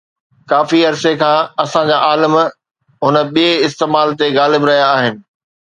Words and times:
ڪافي 0.51 0.79
عرصي 0.89 1.13
کان 1.21 1.39
اسان 1.63 1.85
جا 1.89 1.97
عالم 2.07 2.33
هن 3.05 3.15
ٻئي 3.33 3.49
استعمال 3.67 4.07
تي 4.19 4.27
غالب 4.37 4.69
رهيا 4.71 4.91
آهن 4.95 5.15